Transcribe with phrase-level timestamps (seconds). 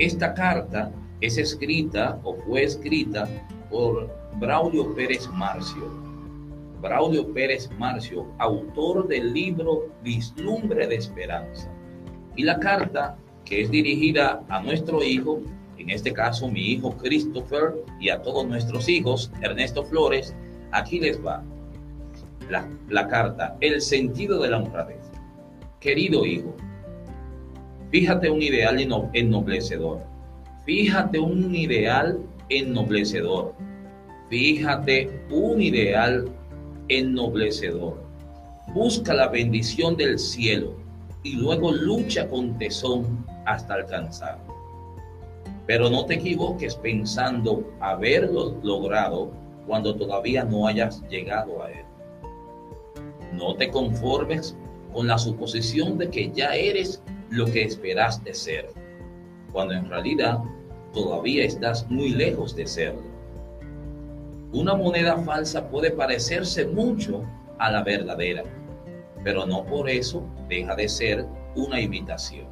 [0.00, 3.28] Esta carta es escrita o fue escrita
[3.68, 5.90] por Braulio Pérez Marcio.
[6.80, 11.70] Braulio Pérez Marcio, autor del libro Vislumbre de Esperanza.
[12.34, 15.42] Y la carta, que es dirigida a nuestro hijo,
[15.76, 20.34] en este caso mi hijo Christopher, y a todos nuestros hijos, Ernesto Flores,
[20.72, 21.44] aquí les va
[22.48, 25.10] la, la carta, el sentido de la honradez.
[25.78, 26.56] Querido hijo,
[27.90, 28.78] fíjate un ideal
[29.12, 30.00] ennoblecedor.
[30.64, 33.54] Fíjate un ideal ennoblecedor.
[34.28, 36.28] Fíjate un ideal
[36.88, 38.02] ennoblecedor.
[38.74, 40.76] Busca la bendición del cielo
[41.22, 44.54] y luego lucha con tesón hasta alcanzarlo.
[45.66, 49.30] Pero no te equivoques pensando haberlo logrado
[49.66, 51.84] cuando todavía no hayas llegado a él.
[53.32, 54.56] No te conformes
[54.92, 58.68] con la suposición de que ya eres lo que esperaste ser,
[59.52, 60.40] cuando en realidad
[60.92, 63.10] todavía estás muy lejos de serlo.
[64.52, 67.24] Una moneda falsa puede parecerse mucho
[67.58, 68.42] a la verdadera,
[69.22, 72.48] pero no por eso deja de ser una imitación.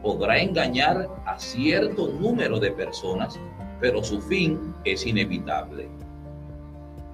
[0.00, 3.38] Podrá engañar a cierto número de personas,
[3.80, 5.88] pero su fin es inevitable.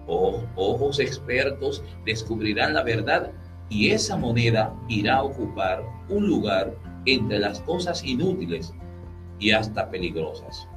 [0.06, 3.32] Ojos expertos descubrirán la verdad
[3.68, 8.72] y esa moneda irá a ocupar un lugar entre las cosas inútiles
[9.38, 10.68] y hasta peligrosas.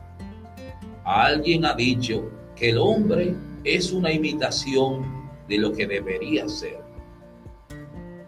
[1.06, 5.06] Alguien ha dicho que el hombre es una imitación
[5.48, 6.80] de lo que debería ser.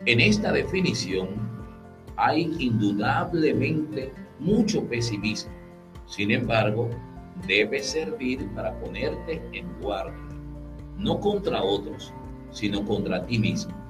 [0.06, 1.30] En esta definición
[2.18, 5.52] hay indudablemente mucho pesimismo.
[6.08, 6.90] Sin embargo,
[7.48, 10.14] debe servir para ponerte en guardia,
[10.98, 12.12] no contra otros,
[12.52, 13.81] sino contra ti mismo.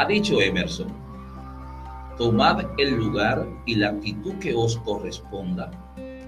[0.00, 0.88] Ha dicho Emerson,
[2.16, 5.70] tomad el lugar y la actitud que os corresponda,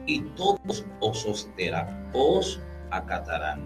[0.05, 3.63] y todos os sosterán, os acatarán.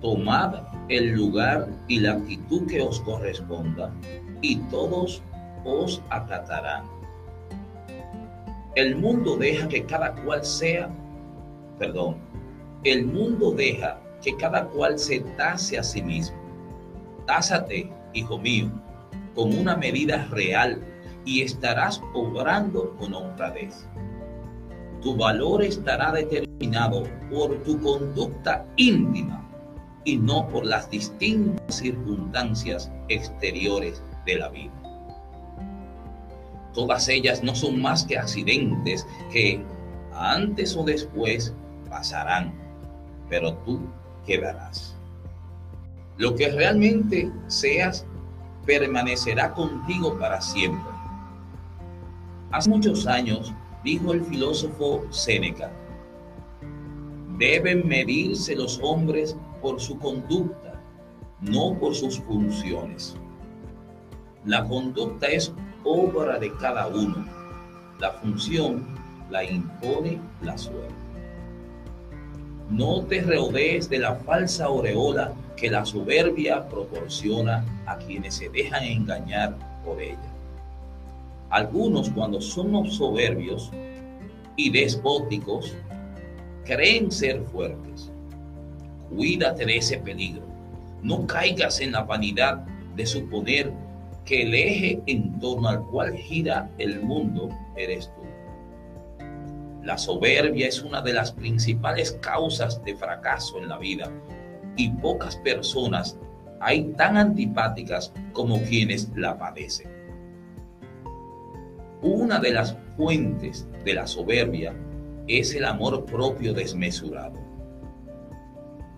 [0.00, 0.54] Tomad
[0.88, 3.92] el lugar y la actitud que os corresponda,
[4.40, 5.22] y todos
[5.66, 6.84] os acatarán.
[8.74, 10.88] El mundo deja que cada cual sea,
[11.78, 12.16] perdón,
[12.84, 16.38] el mundo deja que cada cual se tase a sí mismo.
[17.26, 18.70] Tásate hijo mío,
[19.34, 20.82] con una medida real
[21.24, 23.86] y estarás obrando con honradez.
[25.00, 29.48] Tu valor estará determinado por tu conducta íntima
[30.04, 34.72] y no por las distintas circunstancias exteriores de la vida.
[36.74, 39.62] Todas ellas no son más que accidentes que
[40.14, 41.54] antes o después
[41.88, 42.54] pasarán,
[43.28, 43.80] pero tú
[44.24, 44.91] quedarás.
[46.22, 48.06] Lo que realmente seas
[48.64, 50.88] permanecerá contigo para siempre.
[52.52, 53.52] Hace muchos años
[53.82, 55.72] dijo el filósofo Séneca,
[57.38, 60.80] deben medirse los hombres por su conducta,
[61.40, 63.16] no por sus funciones.
[64.44, 67.26] La conducta es obra de cada uno,
[67.98, 68.86] la función
[69.28, 71.01] la impone la suerte.
[72.72, 78.82] No te rodees de la falsa aureola que la soberbia proporciona a quienes se dejan
[78.84, 80.16] engañar por ella.
[81.50, 83.70] Algunos cuando son soberbios
[84.56, 85.74] y despóticos,
[86.64, 88.10] creen ser fuertes.
[89.14, 90.46] Cuídate de ese peligro.
[91.02, 92.64] No caigas en la vanidad
[92.96, 93.70] de suponer
[94.24, 98.31] que el eje en torno al cual gira el mundo eres tú.
[99.82, 104.10] La soberbia es una de las principales causas de fracaso en la vida
[104.76, 106.16] y pocas personas
[106.60, 109.90] hay tan antipáticas como quienes la padecen.
[112.00, 114.72] Una de las fuentes de la soberbia
[115.26, 117.40] es el amor propio desmesurado.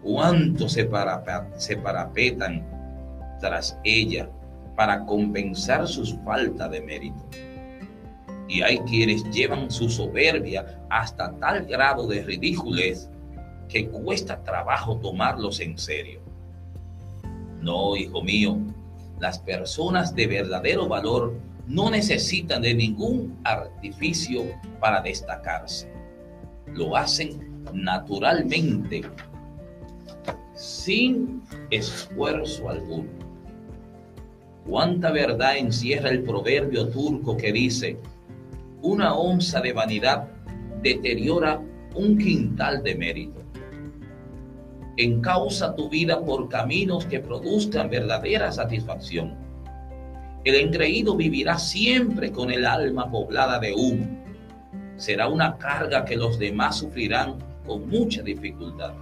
[0.02, 0.88] ¿Cuántos se,
[1.56, 2.66] se parapetan
[3.40, 4.28] tras ella
[4.76, 7.24] para compensar sus falta de mérito?
[8.48, 13.08] Y hay quienes llevan su soberbia hasta tal grado de ridiculez
[13.68, 16.20] que cuesta trabajo tomarlos en serio.
[17.60, 18.58] No, hijo mío,
[19.18, 21.34] las personas de verdadero valor
[21.66, 24.44] no necesitan de ningún artificio
[24.80, 25.90] para destacarse.
[26.66, 29.02] Lo hacen naturalmente,
[30.54, 33.08] sin esfuerzo alguno.
[34.66, 37.98] ¿Cuánta verdad encierra el proverbio turco que dice,
[38.84, 40.28] una onza de vanidad
[40.82, 41.58] deteriora
[41.94, 43.40] un quintal de mérito.
[44.98, 49.36] Encausa tu vida por caminos que produzcan verdadera satisfacción.
[50.44, 54.06] El engreído vivirá siempre con el alma poblada de humo.
[54.96, 58.92] Será una carga que los demás sufrirán con mucha dificultad.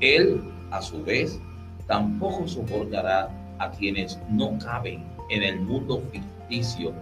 [0.00, 0.40] Él,
[0.70, 1.38] a su vez,
[1.86, 3.28] tampoco soportará
[3.58, 6.94] a quienes no caben en el mundo ficticio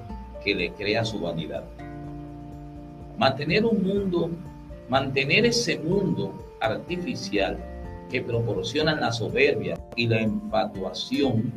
[0.49, 1.63] que le crea su vanidad.
[3.19, 4.31] Mantener un mundo,
[4.89, 7.59] mantener ese mundo artificial
[8.09, 11.53] que proporcionan la soberbia y la infatuación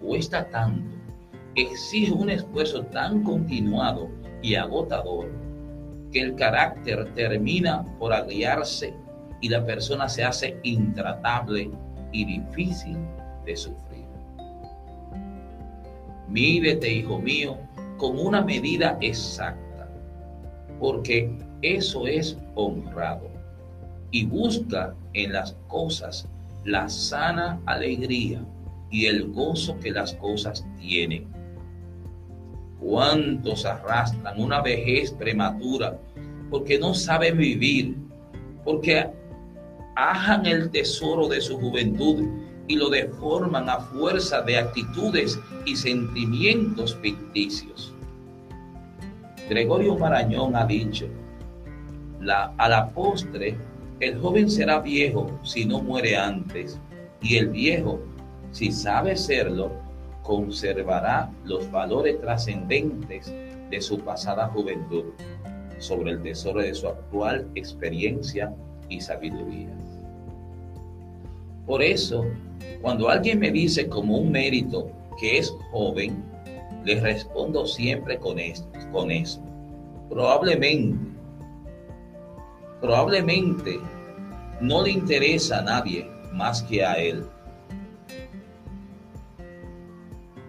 [0.00, 0.96] cuesta tanto,
[1.54, 4.08] exige un esfuerzo tan continuado
[4.40, 5.28] y agotador
[6.10, 8.94] que el carácter termina por agriarse
[9.42, 11.70] y la persona se hace intratable
[12.10, 12.96] y difícil
[13.44, 14.06] de sufrir.
[16.26, 17.58] Mídete, hijo mío,
[18.00, 19.86] con una medida exacta,
[20.80, 21.30] porque
[21.60, 23.28] eso es honrado.
[24.10, 26.26] Y busca en las cosas
[26.64, 28.42] la sana alegría
[28.90, 31.28] y el gozo que las cosas tienen.
[32.80, 35.98] ¿Cuántos arrastran una vejez prematura
[36.48, 37.96] porque no saben vivir,
[38.64, 39.06] porque
[39.94, 42.24] ajan el tesoro de su juventud
[42.70, 47.92] y lo deforman a fuerza de actitudes y sentimientos ficticios?
[49.48, 51.08] Gregorio Marañón ha dicho,
[52.20, 53.58] la, a la postre,
[53.98, 56.78] el joven será viejo si no muere antes,
[57.20, 57.98] y el viejo
[58.52, 59.72] si sabe serlo,
[60.22, 63.34] conservará los valores trascendentes
[63.68, 65.06] de su pasada juventud
[65.78, 68.54] sobre el tesoro de su actual experiencia
[68.88, 69.79] y sabiduría.
[71.70, 72.26] Por eso,
[72.82, 74.90] cuando alguien me dice como un mérito
[75.20, 76.20] que es joven,
[76.84, 79.40] le respondo siempre con esto, con eso.
[80.08, 80.98] Probablemente,
[82.80, 83.78] probablemente
[84.60, 87.24] no le interesa a nadie más que a él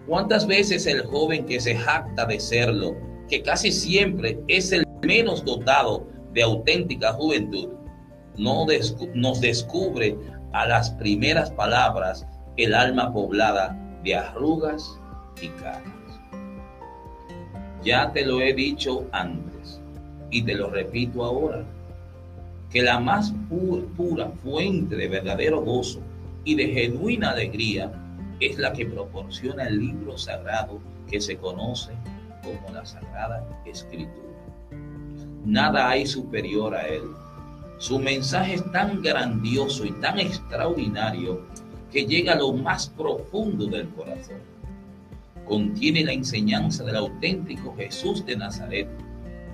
[0.08, 2.96] ¿Cuántas veces el joven que se jacta de serlo,
[3.28, 7.68] que casi siempre es el menos dotado de auténtica juventud,
[8.36, 8.66] no
[9.14, 10.18] nos descubre
[10.52, 12.26] a las primeras palabras
[12.56, 14.98] el alma poblada de arrugas
[15.40, 15.82] y caras?
[17.82, 19.80] Ya te lo he dicho antes
[20.30, 21.64] y te lo repito ahora,
[22.70, 23.34] que la más
[23.96, 26.00] pura fuente de verdadero gozo
[26.44, 27.92] y de genuina alegría
[28.40, 31.92] es la que proporciona el libro sagrado que se conoce
[32.42, 34.32] como la Sagrada Escritura.
[35.44, 37.02] Nada hay superior a él.
[37.82, 41.40] Su mensaje es tan grandioso y tan extraordinario
[41.90, 44.38] que llega a lo más profundo del corazón.
[45.44, 48.88] Contiene la enseñanza del auténtico Jesús de Nazaret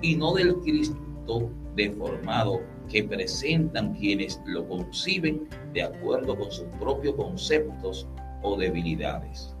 [0.03, 7.15] y no del Cristo deformado que presentan quienes lo conciben de acuerdo con sus propios
[7.15, 8.07] conceptos
[8.43, 9.55] o debilidades.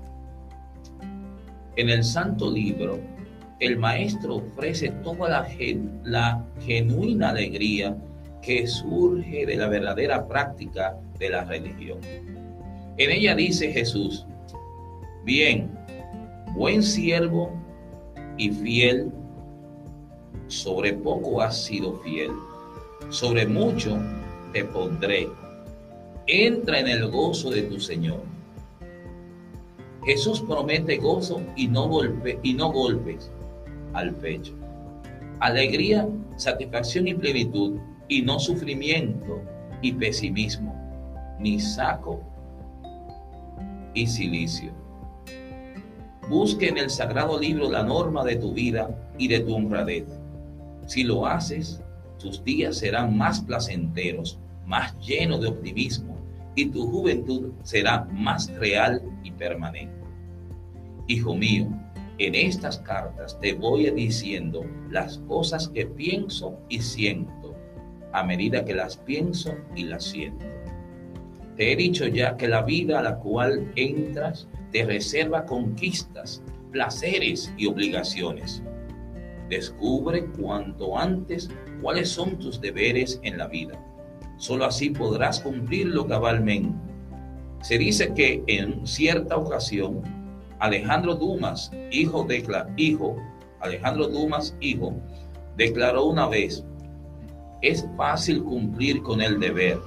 [1.75, 2.99] En el Santo Libro,
[3.59, 5.47] el Maestro ofrece toda la,
[6.03, 7.97] la genuina alegría
[8.41, 11.99] que surge de la verdadera práctica de la religión.
[12.97, 14.25] En ella dice Jesús,
[15.23, 15.71] bien,
[16.55, 17.51] buen siervo
[18.37, 19.11] y fiel,
[20.47, 22.31] sobre poco has sido fiel,
[23.09, 23.97] sobre mucho
[24.51, 25.27] te pondré.
[26.27, 28.21] Entra en el gozo de tu Señor.
[30.05, 33.31] Jesús promete gozo y no, golpe, y no golpes
[33.93, 34.53] al pecho.
[35.39, 37.79] Alegría, satisfacción y plenitud
[38.09, 39.41] y no sufrimiento
[39.81, 40.75] y pesimismo,
[41.39, 42.21] ni saco
[43.93, 44.73] y silicio.
[46.29, 50.05] Busque en el sagrado libro la norma de tu vida y de tu honradez.
[50.85, 51.81] Si lo haces,
[52.19, 56.17] tus días serán más placenteros, más llenos de optimismo
[56.55, 59.95] y tu juventud será más real y permanente.
[61.07, 61.67] Hijo mío,
[62.17, 67.48] en estas cartas te voy diciendo las cosas que pienso y siento
[68.13, 70.45] a medida que las pienso y las siento.
[71.55, 77.53] Te he dicho ya que la vida a la cual entras te reserva conquistas, placeres
[77.57, 78.63] y obligaciones.
[79.49, 81.49] Descubre cuanto antes
[81.81, 83.79] cuáles son tus deberes en la vida
[84.39, 86.73] Solo así podrás cumplirlo cabalmente.
[87.61, 90.01] Se dice que en cierta ocasión,
[90.59, 92.25] Alejandro Dumas, hijo,
[92.77, 93.17] hijo,
[93.59, 94.95] Alejandro Dumas, hijo,
[95.57, 96.63] declaró una vez,
[97.61, 99.79] es fácil cumplir con el deber,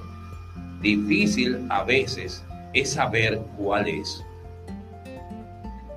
[0.81, 4.23] difícil a veces es saber cuál es.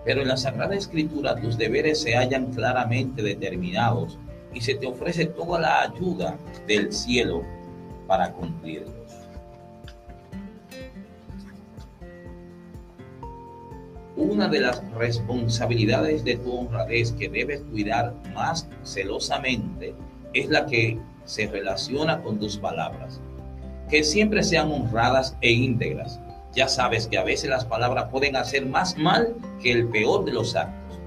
[0.04, 4.18] Pero en la Sagrada Escritura tus deberes se hallan claramente determinados
[4.54, 7.42] y se te ofrece toda la ayuda del cielo
[8.06, 9.06] para cumplirlos.
[14.16, 19.94] una de las responsabilidades de tu honradez que debes cuidar más celosamente
[20.32, 23.20] es la que se relaciona con tus palabras.
[23.90, 26.18] Que siempre sean honradas e íntegras.
[26.54, 30.32] Ya sabes que a veces las palabras pueden hacer más mal que el peor de
[30.32, 30.98] los actos.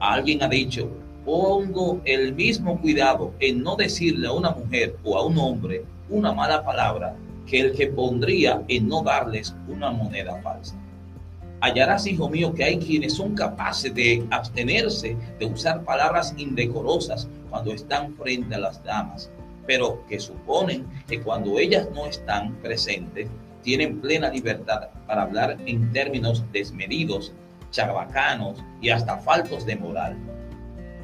[0.00, 0.90] Alguien ha dicho,
[1.24, 6.32] pongo el mismo cuidado en no decirle a una mujer o a un hombre una
[6.32, 7.14] mala palabra
[7.46, 10.74] que el que pondría en no darles una moneda falsa.
[11.60, 17.72] Hallarás, hijo mío, que hay quienes son capaces de abstenerse de usar palabras indecorosas cuando
[17.72, 19.30] están frente a las damas,
[19.68, 23.28] pero que suponen que cuando ellas no están presentes,
[23.62, 27.34] tienen plena libertad para hablar en términos desmedidos,
[27.70, 30.16] chabacanos y hasta faltos de moral.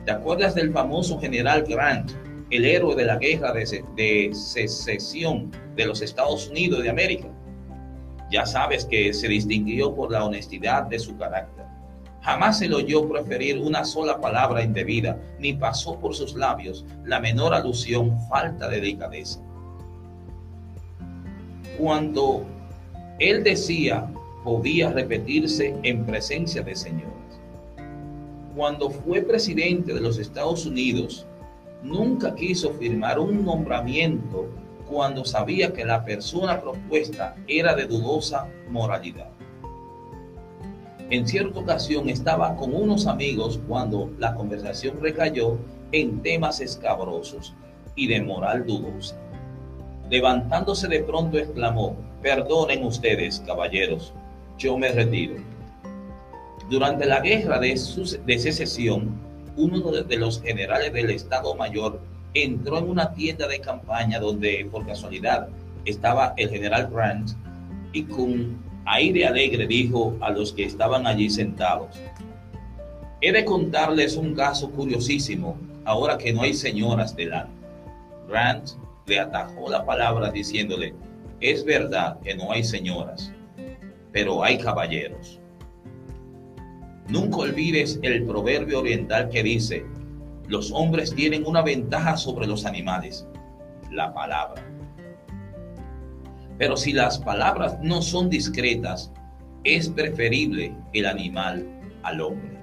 [0.07, 2.13] ¿Te acuerdas del famoso general Grant,
[2.49, 7.29] el héroe de la guerra de, de secesión de los Estados Unidos de América?
[8.31, 11.54] Ya sabes que se distinguió por la honestidad de su carácter.
[12.25, 17.21] Jamás se le oyó preferir una sola palabra indebida, ni pasó por sus labios la
[17.21, 19.41] menor alusión, falta de delicadeza.
[21.77, 22.47] Cuando
[23.19, 24.11] él decía,
[24.43, 27.13] podía repetirse en presencia de señores.
[28.57, 31.27] Cuando fue presidente de los Estados Unidos,
[31.83, 34.49] nunca quiso firmar un nombramiento
[34.89, 39.34] cuando sabía que la persona propuesta era de dudosa moralidad.
[41.11, 45.59] En cierta ocasión estaba con unos amigos cuando la conversación recayó
[45.93, 47.55] en temas escabrosos
[47.95, 49.17] y de moral dudosa.
[50.11, 54.15] Levantándose de pronto exclamó, perdonen ustedes, caballeros,
[54.59, 55.35] yo me retiro.
[56.71, 57.79] Durante la guerra de,
[58.27, 59.21] de secesión,
[59.57, 62.01] uno de los generales del Estado Mayor
[62.33, 65.49] entró en una tienda de campaña donde por casualidad
[65.85, 67.31] estaba el general Grant
[67.93, 71.97] y con aire alegre dijo a los que estaban allí sentados,
[73.21, 77.53] he de contarles un caso curiosísimo ahora que no hay señoras delante.
[78.29, 78.71] Grant
[79.07, 80.95] le atajó la palabra diciéndole,
[81.41, 83.33] es verdad que no hay señoras,
[84.13, 85.41] pero hay caballeros.
[87.09, 89.85] Nunca olvides el proverbio oriental que dice,
[90.49, 93.27] los hombres tienen una ventaja sobre los animales,
[93.91, 94.63] la palabra.
[96.59, 99.13] Pero si las palabras no son discretas,
[99.65, 101.67] es preferible el animal
[102.03, 102.59] al hombre.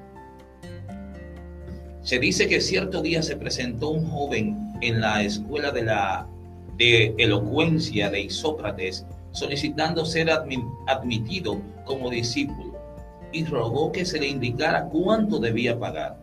[2.02, 6.28] Se dice que cierto día se presentó un joven en la escuela de la
[6.78, 12.72] de elocuencia de Isócrates solicitando ser admitido como discípulo
[13.32, 16.20] y rogó que se le indicara cuánto debía pagar.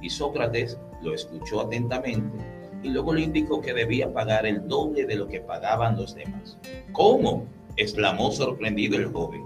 [0.00, 2.51] Y Sócrates lo escuchó atentamente
[2.82, 6.58] y luego le indicó que debía pagar el doble de lo que pagaban los demás.
[6.92, 7.46] ¿Cómo?
[7.76, 9.42] exclamó sorprendido el joven.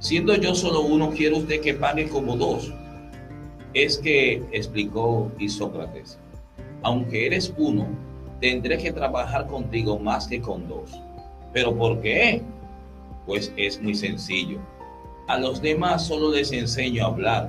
[0.00, 2.72] Siendo yo solo uno, quiero usted que pague como dos.
[3.74, 6.18] Es que, explicó Isócrates,
[6.82, 7.86] aunque eres uno,
[8.40, 11.00] tendré que trabajar contigo más que con dos.
[11.52, 12.42] ¿Pero por qué?
[13.26, 14.58] Pues es muy sencillo.
[15.26, 17.48] A los demás solo les enseño a hablar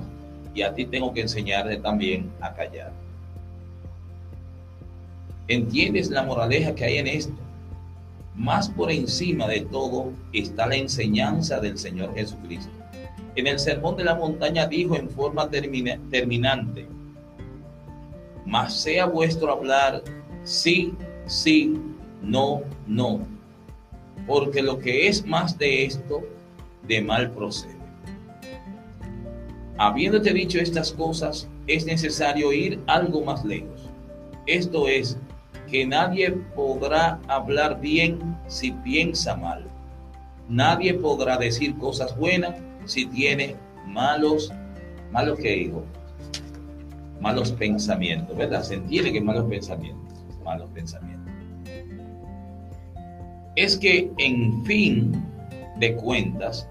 [0.54, 2.92] y a ti tengo que enseñarle también a callar.
[5.50, 7.34] ¿Entiendes la moraleja que hay en esto?
[8.36, 12.72] Más por encima de todo está la enseñanza del Señor Jesucristo.
[13.36, 16.88] En el Sermón de la Montaña dijo en forma terminante,
[18.46, 20.04] mas sea vuestro hablar
[20.44, 20.94] sí,
[21.26, 21.80] sí,
[22.22, 23.26] no, no,
[24.28, 26.22] porque lo que es más de esto,
[26.88, 27.76] de mal procede.
[29.80, 33.90] Habiéndote dicho estas cosas, es necesario ir algo más lejos.
[34.46, 35.18] Esto es,
[35.70, 39.66] que nadie podrá hablar bien si piensa mal.
[40.48, 44.52] Nadie podrá decir cosas buenas si tiene malos,
[45.12, 45.84] malos que digo,
[47.20, 48.64] malos pensamientos, ¿verdad?
[48.64, 51.32] Se entiende que malos pensamientos, malos pensamientos.
[53.56, 55.24] Es que en fin
[55.78, 56.68] de cuentas,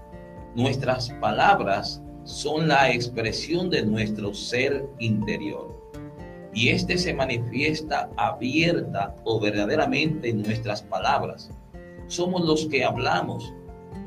[0.55, 5.78] nuestras palabras son la expresión de nuestro ser interior.
[6.59, 11.49] Y este se manifiesta abierta o verdaderamente en nuestras palabras.
[12.07, 13.53] Somos los que hablamos.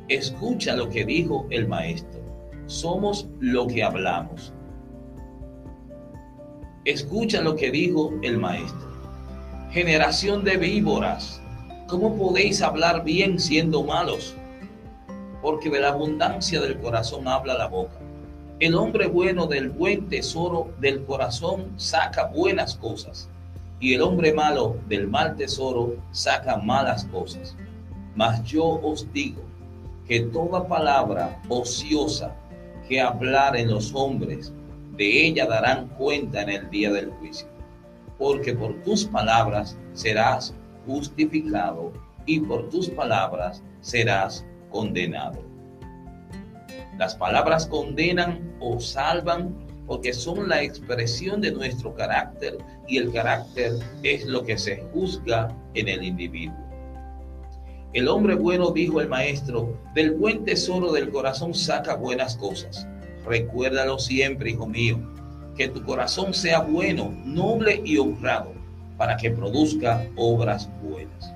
[0.09, 2.21] Escucha lo que dijo el maestro.
[2.66, 4.52] Somos lo que hablamos.
[6.85, 8.92] Escucha lo que dijo el maestro.
[9.71, 11.40] Generación de víboras,
[11.88, 14.37] ¿cómo podéis hablar bien siendo malos?
[15.40, 17.99] Porque de la abundancia del corazón habla la boca.
[18.62, 23.28] El hombre bueno del buen tesoro del corazón saca buenas cosas,
[23.81, 27.57] y el hombre malo del mal tesoro saca malas cosas.
[28.14, 29.42] Mas yo os digo
[30.07, 32.37] que toda palabra ociosa
[32.88, 34.52] que hablaren los hombres,
[34.97, 37.49] de ella darán cuenta en el día del juicio.
[38.16, 40.54] Porque por tus palabras serás
[40.87, 41.92] justificado
[42.26, 45.51] y por tus palabras serás condenado.
[46.99, 49.55] Las palabras condenan o salvan
[49.87, 53.73] porque son la expresión de nuestro carácter y el carácter
[54.03, 56.57] es lo que se juzga en el individuo.
[57.93, 62.87] El hombre bueno, dijo el maestro, del buen tesoro del corazón saca buenas cosas.
[63.27, 64.99] Recuérdalo siempre, hijo mío,
[65.57, 68.53] que tu corazón sea bueno, noble y honrado,
[68.97, 71.35] para que produzca obras buenas.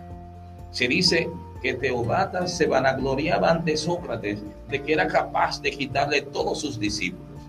[0.70, 1.28] Se dice
[1.60, 7.40] que Teobata se vanagloriaba ante Sócrates de que era capaz de quitarle todos sus discípulos.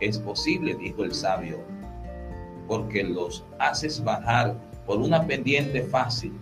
[0.00, 1.58] Es posible, dijo el sabio,
[2.66, 4.54] porque los haces bajar
[4.86, 6.32] por una pendiente fácil,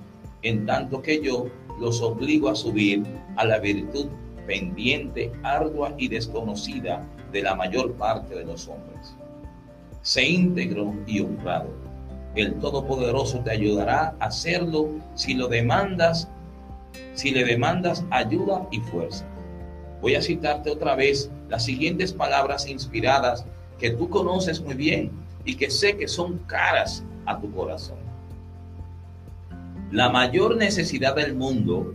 [0.43, 1.47] en tanto que yo
[1.79, 3.05] los obligo a subir
[3.37, 4.07] a la virtud
[4.47, 9.15] pendiente, ardua y desconocida de la mayor parte de los hombres.
[10.03, 11.69] Sé íntegro y honrado.
[12.35, 16.29] El Todopoderoso te ayudará a hacerlo si lo demandas,
[17.14, 19.26] si le demandas ayuda y fuerza.
[20.00, 23.44] Voy a citarte otra vez las siguientes palabras inspiradas
[23.78, 25.11] que tú conoces muy bien
[25.44, 27.99] y que sé que son caras a tu corazón.
[29.90, 31.94] La mayor necesidad del mundo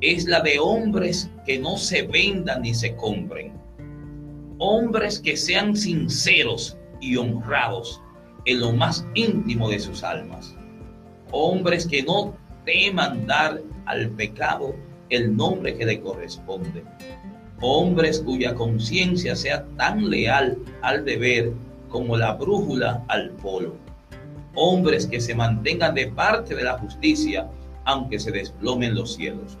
[0.00, 3.52] es la de hombres que no se vendan ni se compren.
[4.58, 8.00] Hombres que sean sinceros y honrados
[8.44, 10.54] en lo más íntimo de sus almas.
[11.32, 14.74] Hombres que no teman dar al pecado
[15.08, 16.84] el nombre que le corresponde
[17.60, 21.52] hombres cuya conciencia sea tan leal al deber
[21.88, 23.74] como la brújula al polo,
[24.54, 27.48] hombres que se mantengan de parte de la justicia
[27.84, 29.58] aunque se desplomen los cielos.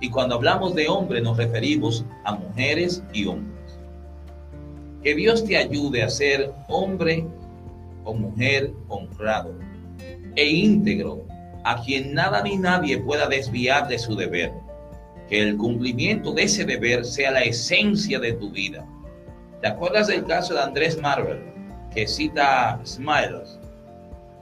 [0.00, 3.78] Y cuando hablamos de hombre nos referimos a mujeres y hombres.
[5.02, 7.26] Que Dios te ayude a ser hombre
[8.04, 9.54] o mujer honrado
[10.36, 11.24] e íntegro,
[11.66, 14.52] a quien nada ni nadie pueda desviar de su deber
[15.28, 18.86] que el cumplimiento de ese deber sea la esencia de tu vida.
[19.60, 21.42] ¿Te acuerdas del caso de Andrés Marvel,
[21.92, 23.58] que cita Smiles?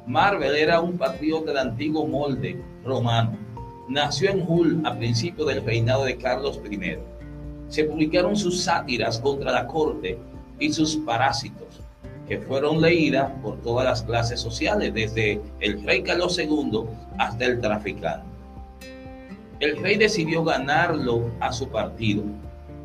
[0.07, 3.39] Marvel era un patriota del antiguo molde romano.
[3.89, 6.99] Nació en Hull a principios del reinado de Carlos I.
[7.69, 10.19] Se publicaron sus sátiras contra la corte
[10.59, 11.74] y sus parásitos,
[12.29, 16.85] que fueron leídas por todas las clases sociales, desde el rey Carlos II
[17.19, 18.35] hasta el traficante
[19.61, 22.25] el rey decidió ganarlo a su partido.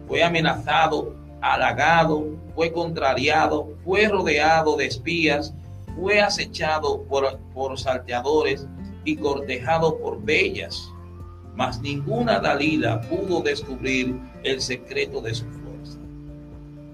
[0.08, 5.54] Fue amenazado, halagado, fue contrariado, fue rodeado de espías,
[5.95, 8.67] fue acechado por, por salteadores
[9.04, 10.89] y cortejado por bellas.
[11.56, 15.99] Mas ninguna Dalila pudo descubrir el secreto de su fuerza.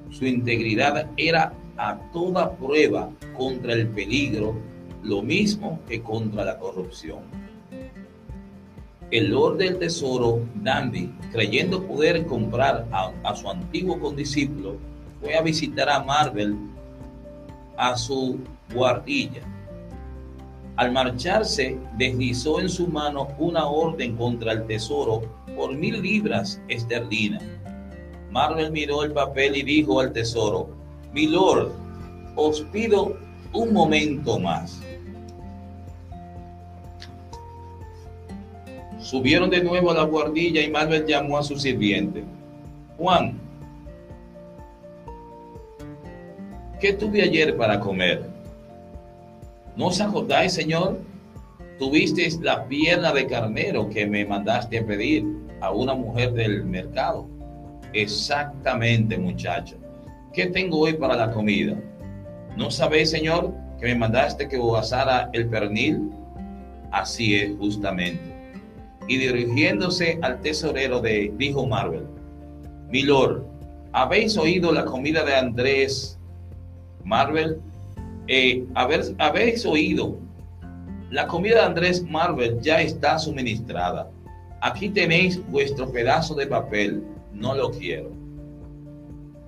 [0.10, 4.56] Su integridad era a toda prueba contra el peligro,
[5.04, 7.20] lo mismo que contra la corrupción.
[9.12, 14.78] El Lord del Tesoro, Dandy, creyendo poder comprar a, su antiguo condiscípulo,
[15.22, 16.56] fue a visitar a Marvel
[17.78, 18.40] a su
[18.74, 19.42] guardilla.
[20.76, 25.22] Al marcharse, deslizó en su mano una orden contra el tesoro
[25.56, 27.44] por mil libras esterlinas.
[28.32, 30.68] Marvel miró el papel y dijo al tesoro,
[31.15, 31.71] mi lord,
[32.36, 33.15] os pido
[33.54, 34.82] un momento más.
[38.99, 42.25] Subieron de nuevo a la guardilla y Marvel llamó a su sirviente.
[42.97, 43.39] Juan,
[46.82, 48.30] ¿qué tuve ayer para comer?
[49.78, 50.99] ¿No os acordáis, Señor?
[51.80, 55.25] Tuvisteis la pierna de carnero que me mandaste a pedir
[55.62, 57.25] a una mujer del mercado.
[57.93, 59.78] Exactamente, muchacho.
[60.36, 61.76] ¿Qué tengo hoy para la comida?
[62.58, 66.12] ¿No sabéis, Señor, que me mandaste que asara el pernil?
[66.91, 68.36] Así es, justamente
[69.08, 72.06] y dirigiéndose al tesorero de, dijo Marvel,
[72.89, 73.43] Milord,
[73.91, 76.17] ¿habéis oído la comida de Andrés
[77.04, 77.60] Marvel?
[78.28, 80.17] Eh, ¿Habéis oído?
[81.12, 84.10] La comida de Andrés Marvel ya está suministrada.
[84.62, 88.10] Aquí tenéis vuestro pedazo de papel, no lo quiero.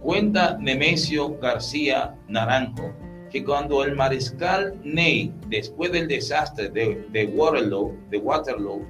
[0.08, 2.96] Cuenta Nemesio García Naranjo
[3.30, 8.86] que cuando el mariscal Ney, después del desastre de, Waterloo, de Waterloo,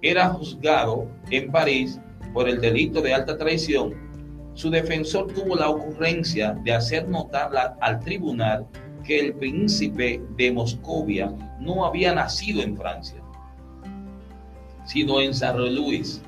[0.00, 2.00] era juzgado en París
[2.32, 3.92] por el delito de alta traición,
[4.54, 8.66] su defensor tuvo la ocurrencia de hacer notar al tribunal
[9.04, 13.22] que el príncipe de Moscovia no había nacido en Francia,
[14.86, 16.22] sino en Saint-Louis,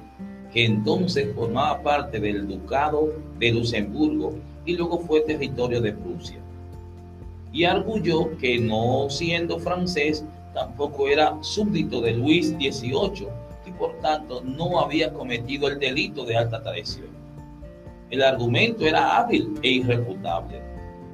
[0.53, 6.39] que entonces formaba parte del ducado de Luxemburgo y luego fue territorio de Prusia.
[7.53, 10.25] Y arguyó que no siendo francés,
[10.55, 13.29] tampoco era súbdito de Luis XVIII
[13.67, 17.09] y por tanto no había cometido el delito de alta traición.
[18.11, 20.61] El argumento era hábil e irrefutable,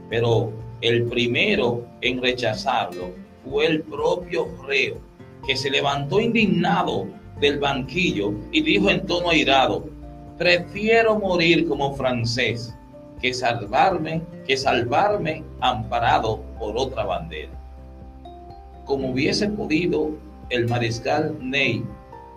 [0.09, 3.11] pero el primero en rechazarlo
[3.45, 4.99] fue el propio reo,
[5.47, 7.07] que se levantó indignado
[7.41, 9.89] del banquillo y dijo en tono airado,
[10.39, 12.75] prefiero morir como francés
[13.21, 17.53] que salvarme, que salvarme amparado por otra bandera.
[18.85, 20.11] Como hubiese podido
[20.51, 21.85] el mariscal Ney,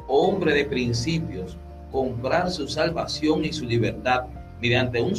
[0.08, 1.58] hombre de principios,
[1.92, 4.26] comprar su salvación y su libertad
[4.62, 5.16] mediante un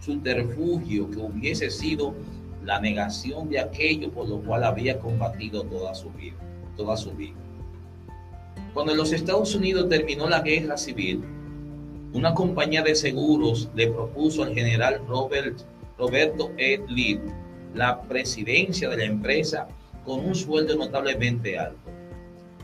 [0.00, 2.14] subterfugio que hubiese sido
[2.64, 6.36] la negación de aquello por lo cual había combatido toda su vida,
[6.76, 7.36] toda su vida.
[8.72, 11.22] Cuando los Estados Unidos terminó la guerra civil,
[12.14, 15.58] una compañía de seguros le propuso al general Robert,
[15.98, 16.80] Roberto E.
[16.88, 17.20] Lee
[17.74, 19.66] la presidencia de la empresa
[20.04, 21.90] con un sueldo notablemente alto.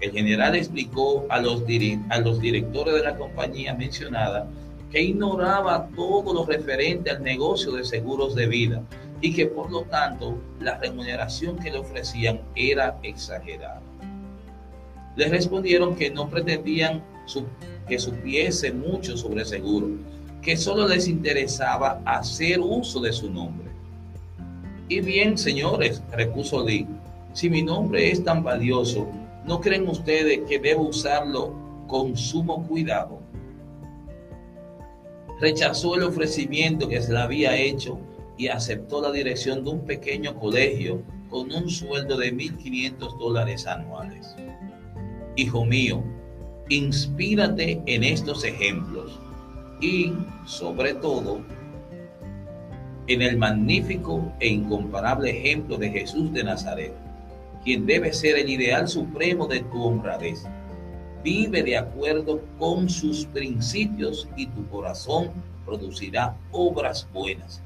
[0.01, 1.65] El general explicó a los,
[2.11, 4.49] a los directores de la compañía mencionada
[4.91, 8.83] que ignoraba todo lo referente al negocio de seguros de vida
[9.21, 13.83] y que por lo tanto la remuneración que le ofrecían era exagerada.
[15.17, 17.03] Les respondieron que no pretendían
[17.91, 19.89] que supiese mucho sobre seguro,
[20.41, 23.69] que solo les interesaba hacer uso de su nombre.
[24.89, 26.87] Y bien, señores, repuso Lee,
[27.33, 29.09] si mi nombre es tan valioso,
[29.45, 31.53] ¿no creen ustedes que debo usarlo
[31.89, 33.19] con sumo cuidado?
[35.41, 37.99] Rechazó el ofrecimiento que se le había hecho
[38.39, 44.37] y aceptó la dirección de un pequeño colegio con un sueldo de 1.500 dólares anuales.
[45.35, 46.05] Hijo mío,
[46.71, 49.19] inspírate en estos ejemplos
[49.81, 50.13] y,
[50.47, 51.41] sobre todo,
[53.09, 56.95] en el magnífico e incomparable ejemplo de Jesús de Nazaret,
[57.65, 60.45] quien debe ser el ideal supremo de tu honradez.
[61.25, 65.31] Vive de acuerdo con sus principios y tu corazón
[65.67, 67.61] producirá obras buenas